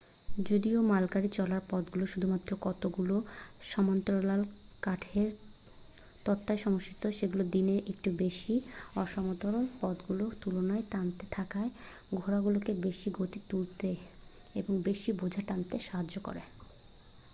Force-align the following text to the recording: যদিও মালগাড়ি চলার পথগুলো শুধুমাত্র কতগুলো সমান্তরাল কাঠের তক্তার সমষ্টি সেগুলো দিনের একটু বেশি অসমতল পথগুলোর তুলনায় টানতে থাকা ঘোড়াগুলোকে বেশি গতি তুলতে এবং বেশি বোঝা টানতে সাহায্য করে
যদিও 0.43 0.79
মালগাড়ি 0.81 1.29
চলার 1.33 1.61
পথগুলো 1.69 2.05
শুধুমাত্র 2.07 2.49
কতগুলো 2.61 3.15
সমান্তরাল 3.69 4.41
কাঠের 4.81 5.29
তক্তার 6.25 6.57
সমষ্টি 6.57 6.95
সেগুলো 7.11 7.43
দিনের 7.51 7.79
একটু 7.89 8.09
বেশি 8.17 8.53
অসমতল 8.95 9.55
পথগুলোর 9.81 10.31
তুলনায় 10.41 10.85
টানতে 10.91 11.25
থাকা 11.31 11.61
ঘোড়াগুলোকে 12.15 12.71
বেশি 12.81 13.07
গতি 13.17 13.39
তুলতে 13.49 13.89
এবং 14.55 14.73
বেশি 14.81 15.09
বোঝা 15.11 15.41
টানতে 15.47 15.75
সাহায্য 15.79 16.15
করে 16.19 16.41